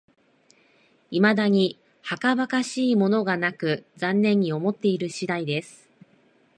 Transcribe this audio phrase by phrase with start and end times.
[1.11, 5.87] いまだにはかばかしいものがなく、残念に思っている次第です